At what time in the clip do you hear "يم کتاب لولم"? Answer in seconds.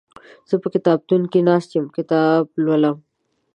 1.77-2.97